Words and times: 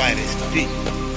garder. 0.00 0.22
Ça 0.22 0.90
va 0.94 1.09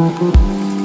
love. 0.00 0.79